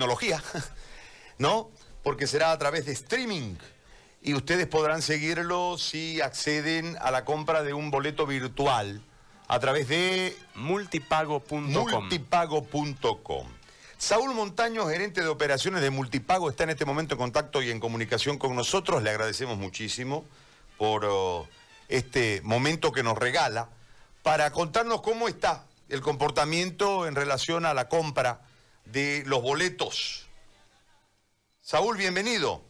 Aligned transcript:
tecnología, 0.00 0.42
¿no? 1.38 1.70
Porque 2.02 2.26
será 2.26 2.52
a 2.52 2.58
través 2.58 2.86
de 2.86 2.92
streaming 2.92 3.56
y 4.22 4.32
ustedes 4.32 4.66
podrán 4.66 5.02
seguirlo 5.02 5.76
si 5.76 6.22
acceden 6.22 6.96
a 7.02 7.10
la 7.10 7.26
compra 7.26 7.62
de 7.62 7.74
un 7.74 7.90
boleto 7.90 8.26
virtual 8.26 9.02
a 9.46 9.60
través 9.60 9.88
de 9.88 10.34
multipago.com. 10.54 11.68
multipago.com. 11.68 13.46
Saúl 13.98 14.34
Montaño, 14.34 14.86
gerente 14.86 15.20
de 15.20 15.28
operaciones 15.28 15.82
de 15.82 15.90
Multipago, 15.90 16.48
está 16.48 16.64
en 16.64 16.70
este 16.70 16.86
momento 16.86 17.14
en 17.14 17.18
contacto 17.18 17.60
y 17.60 17.70
en 17.70 17.78
comunicación 17.78 18.38
con 18.38 18.56
nosotros. 18.56 19.02
Le 19.02 19.10
agradecemos 19.10 19.58
muchísimo 19.58 20.24
por 20.78 21.04
oh, 21.04 21.46
este 21.88 22.40
momento 22.42 22.90
que 22.90 23.02
nos 23.02 23.18
regala 23.18 23.68
para 24.22 24.50
contarnos 24.50 25.02
cómo 25.02 25.28
está 25.28 25.66
el 25.90 26.00
comportamiento 26.00 27.06
en 27.06 27.14
relación 27.14 27.66
a 27.66 27.74
la 27.74 27.90
compra 27.90 28.40
de 28.84 29.22
los 29.26 29.42
boletos. 29.42 30.28
Saúl, 31.60 31.96
bienvenido. 31.96 32.62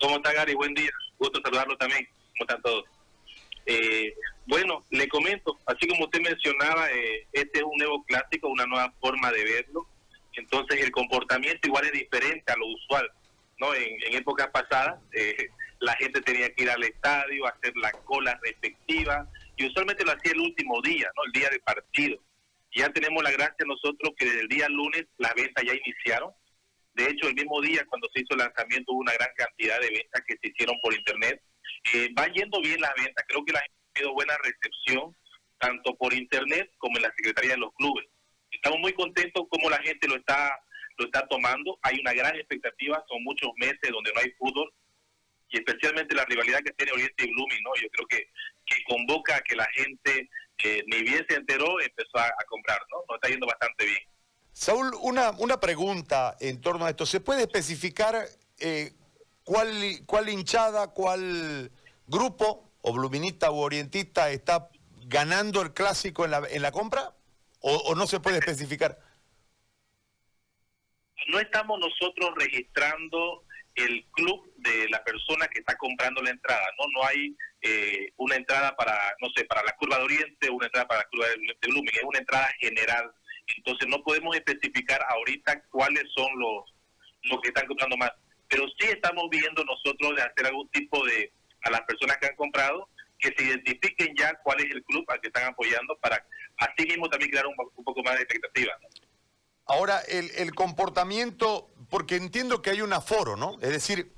¿Cómo 0.00 0.16
está 0.16 0.32
Gary? 0.32 0.54
Buen 0.54 0.74
día. 0.74 0.90
Gusto 1.18 1.40
saludarlo 1.42 1.76
también. 1.76 2.06
¿Cómo 2.38 2.48
están 2.48 2.62
todos? 2.62 2.84
Eh, 3.66 4.14
bueno, 4.46 4.84
le 4.90 5.08
comento, 5.08 5.58
así 5.66 5.88
como 5.88 6.04
usted 6.04 6.20
mencionaba, 6.20 6.88
eh, 6.92 7.26
este 7.32 7.58
es 7.58 7.64
un 7.64 7.76
nuevo 7.78 8.04
clásico, 8.04 8.48
una 8.48 8.66
nueva 8.66 8.92
forma 9.00 9.32
de 9.32 9.44
verlo. 9.44 9.86
Entonces 10.34 10.80
el 10.80 10.92
comportamiento 10.92 11.66
igual 11.66 11.86
es 11.86 11.92
diferente 11.92 12.52
a 12.52 12.56
lo 12.56 12.66
usual. 12.66 13.10
¿no? 13.58 13.74
En, 13.74 14.14
épocas 14.14 14.48
pasadas 14.48 15.00
eh, 15.12 15.48
la 15.80 15.94
gente 15.94 16.20
tenía 16.20 16.52
que 16.54 16.62
ir 16.62 16.70
al 16.70 16.84
estadio, 16.84 17.46
hacer 17.46 17.76
la 17.76 17.90
cola 17.92 18.38
respectiva 18.42 19.28
y 19.56 19.66
usualmente 19.66 20.04
lo 20.04 20.12
hacía 20.12 20.32
el 20.32 20.40
último 20.40 20.80
día, 20.82 21.10
¿no? 21.16 21.24
el 21.24 21.32
día 21.32 21.48
del 21.50 21.60
partido. 21.60 22.18
Ya 22.76 22.90
tenemos 22.90 23.22
la 23.24 23.32
gracia 23.32 23.64
nosotros 23.66 24.12
que 24.18 24.26
desde 24.26 24.40
el 24.42 24.48
día 24.48 24.68
lunes 24.68 25.06
las 25.16 25.34
ventas 25.34 25.64
ya 25.64 25.72
iniciaron. 25.72 26.30
De 26.92 27.06
hecho, 27.06 27.26
el 27.26 27.34
mismo 27.34 27.62
día 27.62 27.82
cuando 27.88 28.06
se 28.12 28.20
hizo 28.20 28.34
el 28.34 28.40
lanzamiento 28.40 28.92
hubo 28.92 29.00
una 29.00 29.14
gran 29.14 29.30
cantidad 29.34 29.80
de 29.80 29.88
ventas 29.88 30.22
que 30.26 30.36
se 30.36 30.48
hicieron 30.48 30.76
por 30.82 30.92
internet. 30.92 31.42
Eh, 31.94 32.10
va 32.12 32.26
yendo 32.28 32.60
bien 32.60 32.78
la 32.80 32.92
venta, 32.98 33.24
creo 33.26 33.42
que 33.46 33.54
la 33.54 33.60
gente 33.60 33.76
ha 33.80 33.92
tenido 33.94 34.12
buena 34.12 34.34
recepción, 34.44 35.16
tanto 35.58 35.96
por 35.96 36.12
internet 36.12 36.70
como 36.76 36.98
en 36.98 37.04
la 37.04 37.14
Secretaría 37.16 37.52
de 37.52 37.64
los 37.64 37.72
Clubes. 37.76 38.04
Estamos 38.50 38.78
muy 38.80 38.92
contentos 38.92 39.44
como 39.48 39.70
la 39.70 39.78
gente 39.78 40.06
lo 40.06 40.16
está, 40.16 40.52
lo 40.98 41.06
está 41.06 41.26
tomando. 41.28 41.78
Hay 41.80 41.98
una 41.98 42.12
gran 42.12 42.36
expectativa, 42.36 43.02
son 43.08 43.24
muchos 43.24 43.50
meses 43.56 43.90
donde 43.90 44.12
no 44.12 44.20
hay 44.20 44.30
fútbol 44.32 44.70
y 45.48 45.56
especialmente 45.56 46.14
la 46.14 46.26
rivalidad 46.26 46.60
que 46.60 46.72
tiene 46.72 46.92
Oriente 46.92 47.24
y 47.24 47.30
Blooming, 47.30 47.62
¿no? 47.62 47.70
Yo 47.80 47.88
creo 47.88 48.06
que, 48.06 48.28
que 48.66 48.76
convoca 48.84 49.36
a 49.36 49.40
que 49.40 49.56
la 49.56 49.66
gente 49.72 50.28
que 50.56 50.84
ni 50.86 51.02
bien 51.02 51.24
se 51.28 51.36
enteró, 51.36 51.80
empezó 51.80 52.18
a, 52.18 52.30
comprar, 52.48 52.80
¿no? 52.90 52.98
Nos 53.08 53.16
está 53.16 53.28
yendo 53.28 53.46
bastante 53.46 53.84
bien. 53.84 53.98
Saúl, 54.52 54.94
una, 55.02 55.30
una 55.32 55.60
pregunta 55.60 56.36
en 56.40 56.60
torno 56.60 56.86
a 56.86 56.90
esto. 56.90 57.04
¿Se 57.04 57.20
puede 57.20 57.42
especificar 57.42 58.16
eh, 58.58 58.92
cuál, 59.44 59.70
cuál 60.06 60.28
hinchada, 60.28 60.88
cuál 60.88 61.70
grupo, 62.06 62.72
o 62.80 62.92
bluminista 62.92 63.50
o 63.50 63.58
orientista, 63.58 64.30
está 64.30 64.70
ganando 65.06 65.60
el 65.62 65.72
clásico 65.72 66.24
en 66.24 66.30
la, 66.30 66.42
en 66.50 66.62
la 66.62 66.72
compra? 66.72 67.14
¿O, 67.60 67.94
no 67.96 68.06
se 68.06 68.20
puede 68.20 68.38
especificar? 68.38 68.98
No 71.28 71.40
estamos 71.40 71.80
nosotros 71.80 72.30
registrando 72.36 73.42
el 73.76 74.06
club 74.12 74.52
de 74.56 74.88
la 74.88 75.04
persona 75.04 75.46
que 75.48 75.60
está 75.60 75.76
comprando 75.76 76.22
la 76.22 76.30
entrada, 76.30 76.66
¿no? 76.78 77.00
No 77.00 77.06
hay 77.06 77.36
eh, 77.60 78.12
una 78.16 78.36
entrada 78.36 78.74
para, 78.74 78.94
no 79.20 79.28
sé, 79.36 79.44
para 79.44 79.62
la 79.62 79.72
curva 79.72 79.98
de 79.98 80.04
Oriente, 80.04 80.50
una 80.50 80.66
entrada 80.66 80.88
para 80.88 81.00
la 81.00 81.08
curva 81.08 81.26
de, 81.28 81.68
Blooming, 81.68 81.94
es 81.94 82.02
una 82.02 82.18
entrada 82.18 82.48
general. 82.58 83.12
Entonces 83.58 83.86
no 83.88 84.02
podemos 84.02 84.34
especificar 84.34 85.00
ahorita 85.08 85.62
cuáles 85.70 86.04
son 86.14 86.26
los, 86.38 86.74
los 87.24 87.40
que 87.42 87.48
están 87.48 87.66
comprando 87.66 87.96
más. 87.96 88.12
Pero 88.48 88.64
sí 88.78 88.86
estamos 88.88 89.28
viendo 89.30 89.64
nosotros 89.64 90.16
de 90.16 90.22
hacer 90.22 90.46
algún 90.46 90.68
tipo 90.70 91.04
de, 91.04 91.32
a 91.62 91.70
las 91.70 91.82
personas 91.82 92.16
que 92.16 92.26
han 92.26 92.36
comprado, 92.36 92.88
que 93.18 93.32
se 93.36 93.44
identifiquen 93.44 94.14
ya 94.16 94.34
cuál 94.42 94.60
es 94.60 94.70
el 94.70 94.82
club 94.84 95.04
al 95.08 95.20
que 95.20 95.28
están 95.28 95.44
apoyando 95.44 95.96
para 95.98 96.24
así 96.58 96.86
mismo 96.86 97.08
también 97.08 97.30
crear 97.30 97.46
un, 97.46 97.54
poco 97.56 98.02
más 98.02 98.14
de 98.16 98.22
expectativa. 98.22 98.72
Ahora, 99.66 100.00
el, 100.08 100.30
el 100.36 100.54
comportamiento, 100.54 101.68
porque 101.88 102.16
entiendo 102.16 102.62
que 102.62 102.70
hay 102.70 102.80
un 102.80 102.92
aforo, 102.92 103.36
¿no? 103.36 103.58
Es 103.60 103.70
decir, 103.70 104.12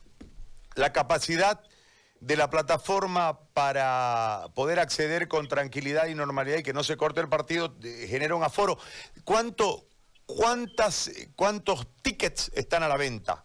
la 0.74 0.92
capacidad 0.92 1.60
de 2.20 2.36
la 2.36 2.50
plataforma 2.50 3.38
para 3.52 4.46
poder 4.54 4.78
acceder 4.80 5.28
con 5.28 5.48
tranquilidad 5.48 6.06
y 6.06 6.14
normalidad 6.14 6.58
y 6.58 6.62
que 6.62 6.72
no 6.72 6.82
se 6.82 6.96
corte 6.96 7.20
el 7.20 7.28
partido 7.28 7.76
eh, 7.82 8.06
genera 8.08 8.34
un 8.34 8.42
aforo. 8.42 8.78
¿Cuánto, 9.24 9.86
cuántas, 10.26 11.10
¿Cuántos 11.36 11.86
tickets 12.02 12.50
están 12.54 12.82
a 12.82 12.88
la 12.88 12.96
venta? 12.96 13.44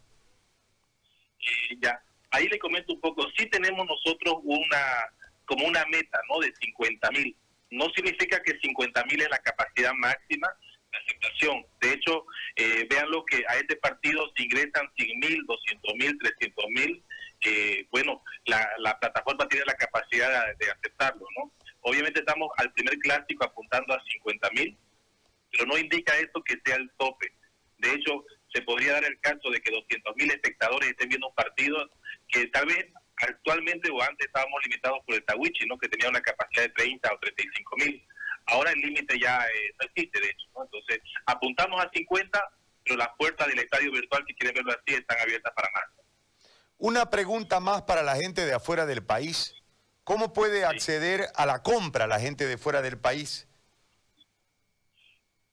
Eh, 1.40 1.78
ya, 1.82 2.02
ahí 2.32 2.48
le 2.48 2.58
comento 2.58 2.94
un 2.94 3.02
poco. 3.02 3.26
Sí 3.38 3.48
tenemos 3.48 3.86
nosotros 3.86 4.36
una 4.44 4.80
como 5.46 5.68
una 5.68 5.86
meta, 5.88 6.20
¿no? 6.30 6.40
De 6.40 6.54
50 6.56 7.12
mil. 7.12 7.36
No 7.70 7.86
significa 7.96 8.42
que 8.42 8.58
50 8.60 9.04
mil 9.06 9.22
es 9.22 9.30
la 9.30 9.40
capacidad 9.40 9.94
máxima 9.94 10.48
de 10.94 11.00
aceptación. 11.00 11.66
De 11.82 11.94
hecho, 11.94 12.26
eh, 12.56 12.88
vean 12.90 13.12
lo 13.12 13.26
que 13.26 13.44
a 13.50 13.56
este 13.56 13.76
partido 13.76 14.32
se 14.36 14.44
ingresan 14.44 14.90
100 14.96 15.20
mil, 15.20 15.46
200 15.46 15.96
mil, 15.96 16.18
300 16.20 16.66
mil 16.70 17.04
bueno, 17.92 18.24
la, 18.46 19.00
plataforma 19.00 19.48
tiene 19.48 19.66
la 19.66 19.76
capacidad 19.76 20.46
de, 20.58 20.72
aceptarlo, 20.72 21.26
¿no? 21.38 21.52
Obviamente 21.82 22.20
estamos 22.20 22.50
al 22.58 22.72
primer 22.74 22.98
clásico 23.00 23.44
apuntando 23.44 23.94
a 23.94 24.04
50 24.04 24.50
mil, 24.52 24.78
pero 25.52 25.66
no 25.66 25.78
indica 25.78 26.18
esto 26.18 26.44
que 26.44 26.60
sea 26.66 26.78
el 26.78 26.90
tope. 26.98 27.32
De 27.78 27.94
hecho, 27.94 28.26
se 28.54 28.62
podría 28.62 28.94
dar 28.94 29.06
el 29.06 29.20
caso 29.20 29.50
de 29.52 29.60
que 29.60 29.72
200 29.72 30.16
mil 30.16 30.32
espectadores 30.32 30.90
estén 30.90 31.10
viendo 31.10 31.28
un 31.28 31.36
partido 31.36 31.90
que 32.30 32.48
tal 32.48 32.66
vez 32.68 32.88
actualmente 33.18 33.92
o 33.92 34.02
antes 34.02 34.28
estábamos 34.28 34.62
limitados 34.64 35.00
por 35.06 35.16
el 35.16 35.24
Tawichi, 35.26 35.66
¿no? 35.66 35.78
que 35.78 35.90
tenía 35.90 36.10
una 36.10 36.22
capacidad 36.22 36.64
de 36.64 36.70
30 36.70 37.14
o 37.14 37.20
35 37.20 37.76
mil. 37.78 38.04
Ahora 38.46 38.72
el 38.72 38.80
límite 38.80 39.18
ya 39.20 39.46
eh, 39.46 39.74
no 39.80 39.88
existe, 39.88 40.20
de 40.20 40.28
hecho. 40.28 40.48
¿no? 40.56 40.64
Entonces, 40.64 41.00
apuntamos 41.26 41.84
a 41.84 41.90
50, 41.94 42.52
pero 42.84 42.98
las 42.98 43.10
puertas 43.18 43.48
del 43.48 43.60
estadio 43.60 43.92
virtual, 43.92 44.24
si 44.28 44.34
quieren 44.36 44.56
verlo 44.56 44.72
así, 44.72 44.96
están 44.96 45.20
abiertas 45.20 45.54
para 45.56 45.70
más. 45.72 45.84
Una 46.78 47.10
pregunta 47.10 47.60
más 47.60 47.84
para 47.84 48.04
la 48.04 48.16
gente 48.16 48.46
de 48.46 48.54
afuera 48.54 48.86
del 48.86 49.04
país. 49.06 49.56
¿Cómo 50.04 50.34
puede 50.34 50.66
acceder 50.66 51.28
a 51.36 51.46
la 51.46 51.64
compra 51.64 52.08
la 52.08 52.20
gente 52.20 52.46
de 52.46 52.58
fuera 52.58 52.82
del 52.82 52.98
país? 52.98 53.48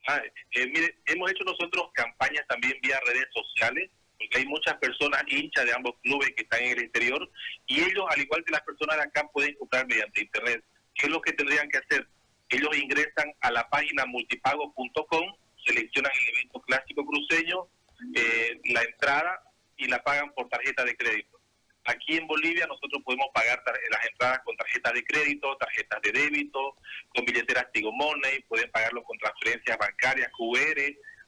Ah, 0.08 0.20
eh, 0.52 0.66
mire, 0.66 0.98
hemos 1.06 1.30
hecho 1.30 1.44
nosotros 1.44 1.90
campañas 1.94 2.44
también 2.48 2.76
vía 2.82 2.98
redes 3.06 3.28
sociales, 3.32 3.90
porque 4.18 4.38
hay 4.38 4.46
muchas 4.46 4.74
personas 4.78 5.22
hinchas 5.28 5.64
de 5.64 5.72
ambos 5.72 5.94
clubes 6.02 6.32
que 6.34 6.42
están 6.42 6.62
en 6.62 6.72
el 6.72 6.84
exterior 6.84 7.30
y 7.66 7.80
ellos, 7.80 8.04
al 8.08 8.20
igual 8.20 8.44
que 8.44 8.52
las 8.52 8.62
personas 8.62 8.96
de 8.96 9.02
acá, 9.02 9.28
pueden 9.32 9.54
comprar 9.54 9.86
mediante 9.86 10.22
internet. 10.22 10.64
¿Qué 10.94 11.06
es 11.06 11.12
lo 11.12 11.20
que 11.20 11.32
tendrían 11.32 11.68
que 11.68 11.78
hacer? 11.78 12.08
Ellos 12.50 12.76
ingresan 12.76 13.32
a 13.40 13.50
la 13.52 13.68
página 13.68 14.04
multipago.com, 14.06 15.36
seleccionan 15.64 16.12
el 16.12 16.34
evento 16.34 16.60
clásico 16.62 17.06
cruceño, 17.06 17.68
eh, 18.14 18.60
la 18.64 18.82
entrada 18.82 19.42
y 19.76 19.86
la 19.86 20.02
pagan 20.02 20.32
por 20.34 20.48
tarjeta 20.48 20.84
de 20.84 20.96
crédito. 20.96 21.40
Aquí 21.84 22.16
en 22.16 22.26
Bolivia 22.26 22.66
nosotros 22.66 23.02
podemos 23.04 23.28
pagar 23.32 23.62
las 23.90 24.06
entradas 24.06 24.40
con 24.44 24.56
tarjetas 24.56 24.92
de 24.92 25.04
crédito, 25.04 25.56
tarjetas 25.56 26.02
de 26.02 26.12
débito, 26.12 26.76
con 27.14 27.24
billeteras 27.24 27.72
Tigo 27.72 27.92
Money, 27.92 28.40
pueden 28.48 28.70
pagarlo 28.70 29.02
con 29.04 29.16
transferencias 29.18 29.78
bancarias, 29.78 30.30
QR, 30.36 30.80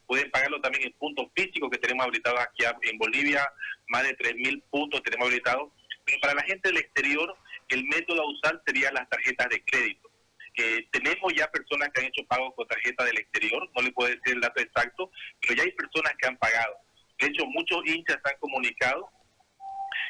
pueden 0.07 0.31
pagarlo 0.31 0.61
también 0.61 0.85
en 0.85 0.93
puntos 0.95 1.27
físicos 1.35 1.71
que 1.71 1.79
tenemos 1.79 2.05
habilitados 2.05 2.41
aquí 2.41 2.65
en 2.91 2.99
Bolivia, 2.99 3.51
más 3.89 4.03
de 4.03 4.17
3.000 4.17 4.63
puntos 4.71 5.03
tenemos 5.03 5.27
habilitados. 5.27 5.73
Pero 6.05 6.19
para 6.21 6.35
la 6.35 6.43
gente 6.43 6.69
del 6.69 6.79
exterior, 6.79 7.35
el 7.69 7.85
método 7.85 8.23
a 8.23 8.31
usar 8.31 8.61
sería 8.67 8.91
las 8.93 9.09
tarjetas 9.09 9.49
de 9.49 9.65
crédito. 9.65 10.12
Eh, 10.57 10.87
tenemos 10.93 11.33
ya 11.35 11.51
personas 11.51 11.89
que 11.91 12.01
han 12.01 12.07
hecho 12.09 12.27
pagos 12.29 12.53
con 12.55 12.67
tarjeta 12.67 13.05
del 13.05 13.19
exterior, 13.19 13.69
no 13.75 13.83
le 13.83 13.93
puedo 13.93 14.11
decir 14.11 14.35
el 14.35 14.41
dato 14.41 14.61
exacto, 14.61 15.11
pero 15.41 15.55
ya 15.55 15.63
hay 15.63 15.73
personas 15.73 16.13
que 16.19 16.29
han 16.29 16.37
pagado. 16.37 16.77
De 17.19 17.29
hecho, 17.29 17.47
muchos 17.47 17.81
hinchas 17.87 18.19
han 18.25 18.39
comunicado 18.39 19.11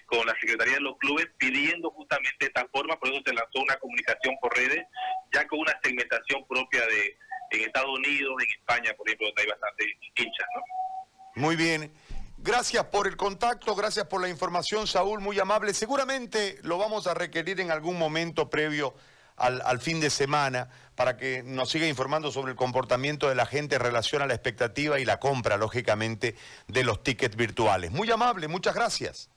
con 0.06 0.26
la 0.26 0.34
Secretaría 0.40 0.74
de 0.74 0.80
los 0.80 0.98
Clubes 0.98 1.26
pidiendo 1.38 1.90
justamente 1.90 2.46
esta 2.46 2.66
forma, 2.72 2.98
por 2.98 3.08
eso 3.08 3.22
se 3.24 3.34
lanzó 3.34 3.60
una 3.60 3.76
comunicación 3.76 4.36
por 4.40 4.56
redes, 4.56 4.84
ya 5.32 5.46
con 5.46 5.60
una 5.60 5.78
segmentación 5.82 6.46
propia 6.46 6.80
de 6.86 7.16
en 7.52 7.60
Estados 7.62 7.90
Unidos, 7.90 8.34
en 8.42 8.50
España, 8.50 8.94
por 8.96 9.06
ejemplo, 9.06 9.26
donde 9.26 9.42
hay 9.42 9.48
bastantes 9.48 9.86
hinchas, 10.16 10.46
¿no? 10.54 11.42
Muy 11.42 11.56
bien. 11.56 11.92
Gracias 12.38 12.84
por 12.86 13.06
el 13.06 13.16
contacto, 13.16 13.74
gracias 13.76 14.06
por 14.06 14.20
la 14.20 14.28
información, 14.28 14.86
Saúl, 14.86 15.20
muy 15.20 15.38
amable. 15.38 15.74
Seguramente 15.74 16.58
lo 16.62 16.76
vamos 16.76 17.06
a 17.06 17.14
requerir 17.14 17.60
en 17.60 17.70
algún 17.70 17.98
momento 17.98 18.50
previo 18.50 18.94
al, 19.42 19.80
fin 19.80 20.00
de 20.00 20.08
semana 20.08 20.68
para 20.94 21.16
que 21.16 21.42
nos 21.42 21.70
siga 21.70 21.86
informando 21.88 22.30
sobre 22.30 22.52
el 22.52 22.56
comportamiento 22.56 23.28
de 23.28 23.34
la 23.34 23.44
gente 23.44 23.74
en 23.74 23.82
relación 23.82 24.22
a 24.22 24.26
la 24.26 24.34
expectativa 24.34 25.00
y 25.00 25.04
la 25.04 25.18
compra, 25.18 25.56
lógicamente, 25.56 26.36
de 26.68 26.84
los 26.84 27.02
tickets 27.02 27.34
virtuales. 27.34 27.90
Muy 27.90 28.10
amable, 28.10 28.46
muchas 28.46 28.74
gracias. 28.74 29.28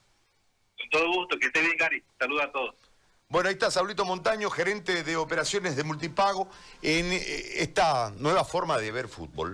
Con 0.77 0.89
todo 0.89 1.07
gusto, 1.11 1.39
que 1.39 1.47
esté 1.47 1.61
bien, 1.61 1.75
Gary. 1.77 2.03
Saludos 2.19 2.43
a 2.43 2.51
todos. 2.51 2.75
Bueno, 3.27 3.49
ahí 3.49 3.53
está 3.53 3.71
Saulito 3.71 4.05
Montaño, 4.05 4.51
gerente 4.51 5.03
de 5.03 5.15
operaciones 5.17 5.75
de 5.75 5.83
multipago, 5.83 6.47
en 6.83 7.11
eh, 7.11 7.63
esta 7.63 8.13
nueva 8.17 8.45
forma 8.45 8.77
de 8.77 8.91
ver 8.91 9.07
fútbol. 9.07 9.53